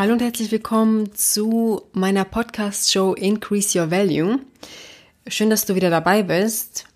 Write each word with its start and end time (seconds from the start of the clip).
Hallo 0.00 0.14
und 0.14 0.22
herzlich 0.22 0.50
willkommen 0.50 1.14
zu 1.14 1.82
meiner 1.92 2.24
Podcast-Show 2.24 3.12
Increase 3.12 3.78
Your 3.78 3.90
Value. 3.90 4.38
Schön, 5.26 5.50
dass 5.50 5.66
du 5.66 5.74
wieder 5.74 5.90
dabei 5.90 6.22
bist. 6.22 6.86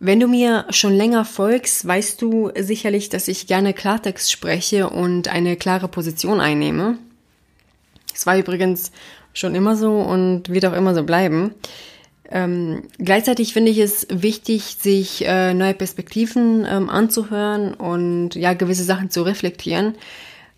Wenn 0.00 0.18
du 0.18 0.26
mir 0.26 0.66
schon 0.70 0.92
länger 0.92 1.24
folgst, 1.24 1.86
weißt 1.86 2.20
du 2.20 2.50
sicherlich, 2.58 3.10
dass 3.10 3.28
ich 3.28 3.46
gerne 3.46 3.72
Klartext 3.72 4.32
spreche 4.32 4.90
und 4.90 5.28
eine 5.28 5.54
klare 5.54 5.86
Position 5.86 6.40
einnehme. 6.40 6.98
Es 8.12 8.26
war 8.26 8.36
übrigens 8.36 8.90
schon 9.32 9.54
immer 9.54 9.76
so 9.76 10.00
und 10.00 10.48
wird 10.48 10.66
auch 10.66 10.74
immer 10.74 10.96
so 10.96 11.04
bleiben. 11.04 11.54
Ähm, 12.28 12.88
gleichzeitig 12.98 13.52
finde 13.52 13.70
ich 13.70 13.78
es 13.78 14.08
wichtig, 14.10 14.78
sich 14.80 15.24
äh, 15.24 15.54
neue 15.54 15.74
Perspektiven 15.74 16.66
ähm, 16.68 16.90
anzuhören 16.90 17.72
und 17.74 18.34
ja 18.34 18.54
gewisse 18.54 18.82
Sachen 18.82 19.10
zu 19.10 19.22
reflektieren, 19.22 19.94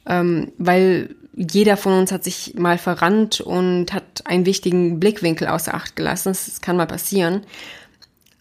ähm, 0.07 0.51
weil 0.57 1.15
jeder 1.37 1.77
von 1.77 1.93
uns 1.93 2.13
hat 2.13 2.25
sich 2.25 2.55
mal 2.57 2.79
verrannt 2.79 3.41
und 3.41 3.93
hat 3.93 4.23
einen 4.25 4.47
wichtigen 4.47 5.01
Blickwinkel 5.01 5.49
außer 5.49 5.75
Acht 5.75 5.97
gelassen. 5.97 6.29
Das 6.29 6.61
kann 6.61 6.77
mal 6.77 6.87
passieren. 6.87 7.43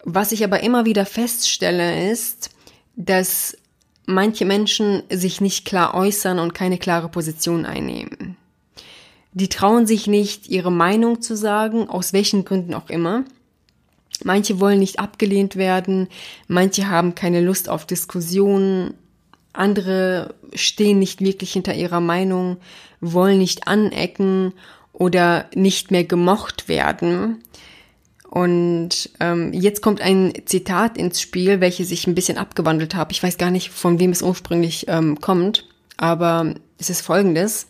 Was 0.04 0.32
ich 0.32 0.44
aber 0.44 0.62
immer 0.62 0.86
wieder 0.86 1.06
feststelle, 1.06 2.12
ist, 2.12 2.52
dass 2.96 3.58
manche 4.06 4.46
Menschen 4.46 5.04
sich 5.10 5.42
nicht 5.42 5.66
klar 5.66 5.94
äußern 5.94 6.40
und 6.40 6.54
keine 6.54 6.78
klare 6.78 7.10
Position 7.10 7.66
einnehmen. 7.66 8.38
Die 9.32 9.50
trauen 9.50 9.88
sich 9.88 10.06
nicht, 10.06 10.48
ihre 10.48 10.72
Meinung 10.72 11.22
zu 11.22 11.36
sagen, 11.36 11.90
aus 11.90 12.14
welchen 12.14 12.46
Gründen 12.46 12.76
auch 12.76 12.90
immer. 12.90 13.24
Manche 14.24 14.60
wollen 14.60 14.80
nicht 14.80 15.00
abgelehnt 15.00 15.56
werden, 15.56 16.08
manche 16.48 16.88
haben 16.88 17.16
keine 17.16 17.42
Lust 17.42 17.68
auf 17.68 17.88
Diskussionen, 17.88 18.94
andere 19.54 20.36
stehen 20.54 21.00
nicht 21.00 21.22
wirklich 21.22 21.54
hinter 21.54 21.74
ihrer 21.74 22.02
Meinung, 22.02 22.58
wollen 23.00 23.38
nicht 23.38 23.68
anecken 23.68 24.54
oder 24.92 25.50
nicht 25.56 25.92
mehr 25.92 26.04
gemocht 26.04 26.68
werden. 26.68 27.44
Und 28.30 29.12
ähm, 29.20 29.54
jetzt 29.54 29.84
kommt 29.84 30.02
ein 30.02 30.34
Zitat 30.46 30.98
ins 30.98 31.22
Spiel, 31.22 31.62
welches 31.62 31.92
ich 31.92 32.08
ein 32.08 32.16
bisschen 32.16 32.40
abgewandelt 32.40 32.96
habe. 32.96 33.12
Ich 33.12 33.22
weiß 33.22 33.38
gar 33.38 33.52
nicht, 33.52 33.70
von 33.70 34.00
wem 34.00 34.12
es 34.12 34.24
ursprünglich 34.24 34.86
ähm, 34.88 35.22
kommt, 35.22 35.68
aber 35.98 36.56
es 36.80 36.90
ist 36.90 37.02
folgendes. 37.02 37.68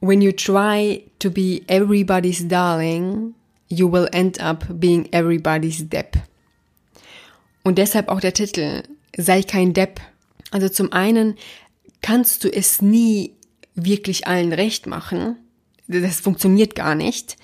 When 0.00 0.20
you 0.20 0.32
try 0.32 1.04
to 1.20 1.30
be 1.30 1.62
everybody's 1.68 2.46
darling, 2.46 3.34
you 3.68 3.90
will 3.90 4.08
end 4.12 4.40
up 4.40 4.66
being 4.68 5.08
everybody's 5.10 5.88
Depp. 5.88 6.18
Und 7.64 7.78
deshalb 7.78 8.08
auch 8.08 8.20
der 8.20 8.34
Titel, 8.34 8.82
sei 9.18 9.42
kein 9.42 9.74
Depp. 9.74 10.00
Also 10.50 10.70
zum 10.70 10.92
einen 10.92 11.34
kannst 12.00 12.44
du 12.44 12.48
es 12.48 12.80
nie 12.80 13.34
wirklich 13.74 14.26
allen 14.26 14.52
recht 14.52 14.86
machen. 14.86 15.36
Das 15.88 16.20
funktioniert 16.20 16.74
gar 16.74 16.94
nicht. 16.94 17.36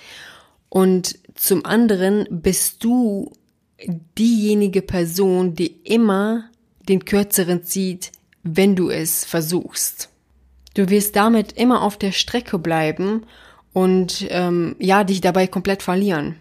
Und 0.68 1.18
zum 1.34 1.66
anderen 1.66 2.26
bist 2.30 2.82
du 2.84 3.32
diejenige 4.16 4.82
Person, 4.82 5.54
die 5.54 5.66
immer 5.84 6.48
den 6.88 7.04
kürzeren 7.04 7.64
zieht, 7.64 8.12
wenn 8.42 8.76
du 8.76 8.90
es 8.90 9.24
versuchst. 9.24 10.10
Du 10.74 10.88
wirst 10.90 11.16
damit 11.16 11.52
immer 11.52 11.82
auf 11.82 11.98
der 11.98 12.12
Strecke 12.12 12.58
bleiben 12.58 13.26
und 13.72 14.26
ähm, 14.30 14.76
ja, 14.78 15.04
dich 15.04 15.20
dabei 15.20 15.46
komplett 15.46 15.82
verlieren. 15.82 16.36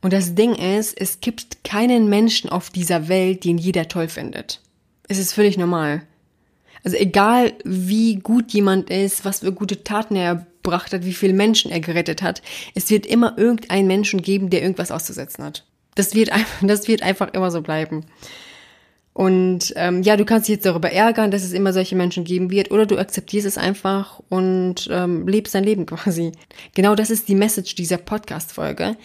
Und 0.00 0.12
das 0.12 0.34
Ding 0.34 0.54
ist, 0.54 0.98
es 0.98 1.20
gibt 1.20 1.64
keinen 1.64 2.08
Menschen 2.08 2.50
auf 2.50 2.70
dieser 2.70 3.08
Welt, 3.08 3.44
den 3.44 3.58
jeder 3.58 3.88
toll 3.88 4.08
findet. 4.08 4.60
Es 5.08 5.18
ist 5.18 5.32
völlig 5.32 5.56
normal. 5.56 6.02
Also 6.84 6.96
egal 6.96 7.54
wie 7.64 8.16
gut 8.16 8.52
jemand 8.52 8.90
ist, 8.90 9.24
was 9.24 9.40
für 9.40 9.52
gute 9.52 9.82
Taten 9.82 10.16
er 10.16 10.24
erbracht 10.26 10.92
hat, 10.92 11.04
wie 11.04 11.12
viele 11.12 11.32
Menschen 11.32 11.70
er 11.70 11.80
gerettet 11.80 12.22
hat, 12.22 12.42
es 12.74 12.90
wird 12.90 13.06
immer 13.06 13.36
irgendeinen 13.36 13.88
Menschen 13.88 14.22
geben, 14.22 14.50
der 14.50 14.62
irgendwas 14.62 14.90
auszusetzen 14.90 15.44
hat. 15.44 15.64
Das 15.94 16.14
wird, 16.14 16.30
das 16.62 16.88
wird 16.88 17.02
einfach 17.02 17.32
immer 17.32 17.50
so 17.50 17.62
bleiben. 17.62 18.04
Und 19.18 19.72
ähm, 19.74 20.02
ja, 20.04 20.16
du 20.16 20.24
kannst 20.24 20.46
dich 20.46 20.54
jetzt 20.54 20.66
darüber 20.66 20.92
ärgern, 20.92 21.32
dass 21.32 21.42
es 21.42 21.52
immer 21.52 21.72
solche 21.72 21.96
Menschen 21.96 22.22
geben 22.22 22.50
wird, 22.50 22.70
oder 22.70 22.86
du 22.86 22.98
akzeptierst 22.98 23.48
es 23.48 23.58
einfach 23.58 24.20
und 24.28 24.88
ähm, 24.92 25.26
lebst 25.26 25.56
dein 25.56 25.64
Leben 25.64 25.86
quasi. 25.86 26.30
Genau 26.74 26.94
das 26.94 27.10
ist 27.10 27.28
die 27.28 27.34
Message 27.34 27.74
dieser 27.74 27.96
Podcast-Folge. 27.96 28.96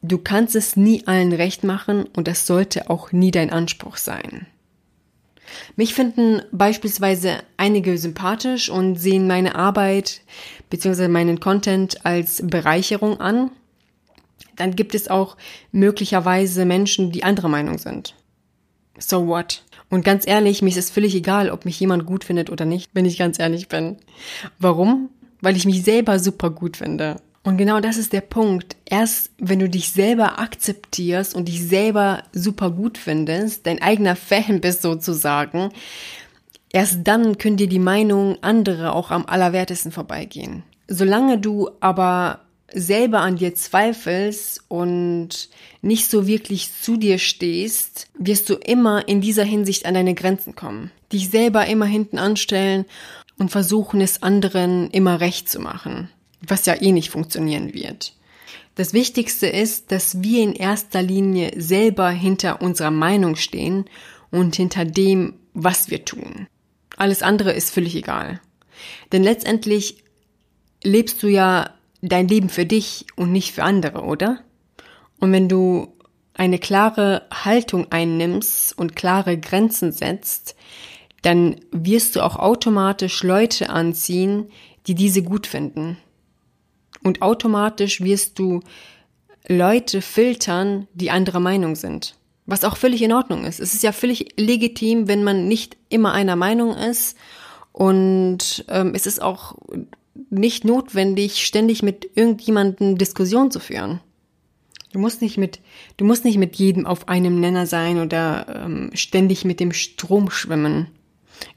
Du 0.00 0.16
kannst 0.16 0.56
es 0.56 0.76
nie 0.76 1.06
allen 1.06 1.32
recht 1.32 1.62
machen 1.62 2.06
und 2.16 2.26
das 2.26 2.46
sollte 2.46 2.88
auch 2.88 3.12
nie 3.12 3.30
dein 3.30 3.50
Anspruch 3.50 3.98
sein. 3.98 4.46
Mich 5.74 5.94
finden 5.94 6.42
beispielsweise 6.52 7.42
einige 7.56 7.98
sympathisch 7.98 8.70
und 8.70 8.96
sehen 8.96 9.26
meine 9.26 9.56
Arbeit 9.56 10.20
bzw. 10.70 11.08
meinen 11.08 11.40
Content 11.40 12.04
als 12.06 12.42
Bereicherung 12.46 13.20
an. 13.20 13.50
Dann 14.54 14.76
gibt 14.76 14.94
es 14.94 15.08
auch 15.08 15.36
möglicherweise 15.72 16.64
Menschen, 16.64 17.10
die 17.12 17.24
anderer 17.24 17.48
Meinung 17.48 17.78
sind 17.78 18.14
so 18.98 19.26
what? 19.26 19.62
Und 19.88 20.04
ganz 20.04 20.26
ehrlich, 20.26 20.62
mir 20.62 20.70
ist 20.70 20.76
es 20.76 20.90
völlig 20.90 21.14
egal, 21.14 21.50
ob 21.50 21.64
mich 21.64 21.78
jemand 21.78 22.06
gut 22.06 22.24
findet 22.24 22.50
oder 22.50 22.64
nicht, 22.64 22.90
wenn 22.92 23.04
ich 23.04 23.18
ganz 23.18 23.38
ehrlich 23.38 23.68
bin. 23.68 23.96
Warum? 24.58 25.10
Weil 25.40 25.56
ich 25.56 25.64
mich 25.64 25.82
selber 25.84 26.18
super 26.18 26.50
gut 26.50 26.78
finde. 26.78 27.20
Und 27.46 27.58
genau 27.58 27.78
das 27.78 27.96
ist 27.96 28.12
der 28.12 28.22
Punkt. 28.22 28.74
Erst 28.86 29.30
wenn 29.38 29.60
du 29.60 29.68
dich 29.68 29.92
selber 29.92 30.40
akzeptierst 30.40 31.32
und 31.32 31.46
dich 31.46 31.64
selber 31.64 32.24
super 32.32 32.72
gut 32.72 32.98
findest, 32.98 33.68
dein 33.68 33.80
eigener 33.80 34.16
Fan 34.16 34.60
bist 34.60 34.82
sozusagen, 34.82 35.70
erst 36.72 37.06
dann 37.06 37.38
können 37.38 37.56
dir 37.56 37.68
die 37.68 37.78
Meinungen 37.78 38.42
anderer 38.42 38.96
auch 38.96 39.12
am 39.12 39.26
allerwertesten 39.26 39.92
vorbeigehen. 39.92 40.64
Solange 40.88 41.38
du 41.38 41.70
aber 41.78 42.40
selber 42.74 43.20
an 43.20 43.36
dir 43.36 43.54
zweifelst 43.54 44.64
und 44.66 45.48
nicht 45.82 46.10
so 46.10 46.26
wirklich 46.26 46.72
zu 46.74 46.96
dir 46.96 47.20
stehst, 47.20 48.08
wirst 48.18 48.50
du 48.50 48.54
immer 48.54 49.06
in 49.06 49.20
dieser 49.20 49.44
Hinsicht 49.44 49.86
an 49.86 49.94
deine 49.94 50.14
Grenzen 50.14 50.56
kommen. 50.56 50.90
Dich 51.12 51.30
selber 51.30 51.66
immer 51.66 51.86
hinten 51.86 52.18
anstellen 52.18 52.86
und 53.38 53.52
versuchen 53.52 54.00
es 54.00 54.20
anderen 54.24 54.90
immer 54.90 55.20
recht 55.20 55.48
zu 55.48 55.60
machen, 55.60 56.10
was 56.46 56.66
ja 56.66 56.80
eh 56.80 56.92
nicht 56.92 57.10
funktionieren 57.10 57.74
wird. 57.74 58.14
Das 58.74 58.92
Wichtigste 58.92 59.46
ist, 59.46 59.90
dass 59.90 60.22
wir 60.22 60.42
in 60.42 60.52
erster 60.52 61.02
Linie 61.02 61.52
selber 61.56 62.10
hinter 62.10 62.60
unserer 62.60 62.90
Meinung 62.90 63.36
stehen 63.36 63.86
und 64.30 64.56
hinter 64.56 64.84
dem, 64.84 65.34
was 65.54 65.90
wir 65.90 66.04
tun. 66.04 66.46
Alles 66.96 67.22
andere 67.22 67.52
ist 67.52 67.72
völlig 67.72 67.96
egal. 67.96 68.40
Denn 69.12 69.22
letztendlich 69.22 70.04
lebst 70.82 71.22
du 71.22 71.28
ja 71.28 71.70
dein 72.02 72.28
Leben 72.28 72.50
für 72.50 72.66
dich 72.66 73.06
und 73.16 73.32
nicht 73.32 73.52
für 73.52 73.62
andere, 73.62 74.02
oder? 74.02 74.40
Und 75.18 75.32
wenn 75.32 75.48
du 75.48 75.96
eine 76.34 76.58
klare 76.58 77.22
Haltung 77.32 77.90
einnimmst 77.90 78.78
und 78.78 78.94
klare 78.94 79.38
Grenzen 79.38 79.92
setzt, 79.92 80.54
dann 81.22 81.56
wirst 81.72 82.14
du 82.14 82.20
auch 82.20 82.36
automatisch 82.36 83.22
Leute 83.22 83.70
anziehen, 83.70 84.50
die 84.86 84.94
diese 84.94 85.22
gut 85.22 85.46
finden. 85.46 85.96
Und 87.02 87.22
automatisch 87.22 88.00
wirst 88.00 88.38
du 88.38 88.60
Leute 89.48 90.02
filtern, 90.02 90.88
die 90.94 91.10
anderer 91.10 91.40
Meinung 91.40 91.76
sind. 91.76 92.16
Was 92.46 92.64
auch 92.64 92.76
völlig 92.76 93.02
in 93.02 93.12
Ordnung 93.12 93.44
ist. 93.44 93.60
Es 93.60 93.74
ist 93.74 93.82
ja 93.82 93.92
völlig 93.92 94.34
legitim, 94.38 95.08
wenn 95.08 95.24
man 95.24 95.48
nicht 95.48 95.76
immer 95.88 96.12
einer 96.12 96.36
Meinung 96.36 96.76
ist. 96.76 97.16
Und 97.72 98.64
ähm, 98.68 98.92
es 98.94 99.06
ist 99.06 99.20
auch 99.20 99.56
nicht 100.30 100.64
notwendig, 100.64 101.44
ständig 101.44 101.82
mit 101.82 102.08
irgendjemandem 102.14 102.98
Diskussion 102.98 103.50
zu 103.50 103.60
führen. 103.60 104.00
Du 104.92 104.98
musst 104.98 105.20
nicht 105.20 105.36
mit, 105.36 105.60
du 105.98 106.04
musst 106.04 106.24
nicht 106.24 106.38
mit 106.38 106.56
jedem 106.56 106.86
auf 106.86 107.08
einem 107.08 107.38
Nenner 107.38 107.66
sein 107.66 108.00
oder 108.00 108.46
ähm, 108.64 108.90
ständig 108.94 109.44
mit 109.44 109.60
dem 109.60 109.72
Strom 109.72 110.30
schwimmen. 110.30 110.88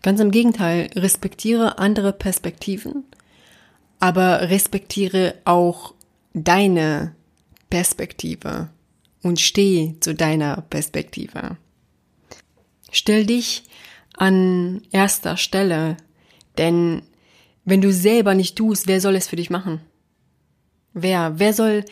Ganz 0.01 0.19
im 0.19 0.31
Gegenteil, 0.31 0.89
respektiere 0.95 1.77
andere 1.77 2.11
Perspektiven, 2.11 3.05
aber 3.99 4.49
respektiere 4.49 5.35
auch 5.45 5.93
deine 6.33 7.15
Perspektive 7.69 8.69
und 9.21 9.39
steh 9.39 9.95
zu 9.99 10.15
deiner 10.15 10.61
Perspektive. 10.69 11.57
Stell 12.91 13.25
dich 13.25 13.63
an 14.17 14.81
erster 14.91 15.37
Stelle, 15.37 15.97
denn 16.57 17.03
wenn 17.65 17.81
du 17.81 17.91
selber 17.93 18.33
nicht 18.33 18.55
tust, 18.55 18.87
wer 18.87 19.01
soll 19.01 19.15
es 19.15 19.27
für 19.27 19.35
dich 19.35 19.49
machen? 19.49 19.81
Wer? 20.93 21.37
Wer 21.37 21.53
soll 21.53 21.85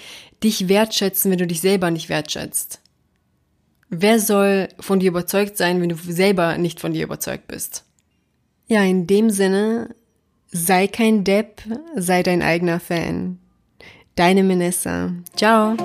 dich 0.44 0.68
wertschätzen, 0.68 1.30
wenn 1.32 1.38
du 1.38 1.48
dich 1.48 1.62
selber 1.62 1.92
nicht 1.92 2.10
wertschätzt? 2.10 2.82
Wer 3.90 4.20
soll 4.20 4.70
von 4.80 5.00
dir 5.00 5.10
überzeugt 5.10 5.56
sein, 5.58 5.82
wenn 5.82 5.90
du 5.90 5.96
selber 5.96 6.58
nicht 6.58 6.80
von 6.80 6.94
dir 6.94 7.04
überzeugt 7.04 7.48
bist? 7.48 7.86
Ja, 8.68 8.82
in 8.84 9.08
dem 9.08 9.30
Sinne, 9.30 9.96
sei 10.52 10.88
kein 10.88 11.24
Depp, 11.24 11.62
sei 11.96 12.24
dein 12.24 12.42
eigener 12.42 12.80
Fan. 12.80 13.40
Deine 14.16 14.44
Minister. 14.44 15.12
Ciao. 15.36 15.76